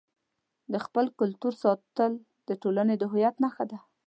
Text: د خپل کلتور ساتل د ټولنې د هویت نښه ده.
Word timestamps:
د 0.71 0.73
خپل 0.85 1.05
کلتور 1.19 1.53
ساتل 1.63 2.13
د 2.47 2.49
ټولنې 2.61 2.95
د 2.97 3.03
هویت 3.11 3.35
نښه 3.43 3.65
ده. 3.71 3.79